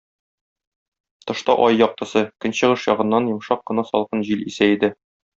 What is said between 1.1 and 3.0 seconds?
Тышта ай яктысы, көнчыгыш